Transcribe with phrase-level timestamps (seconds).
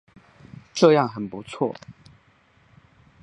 [0.73, 1.75] 这样很不错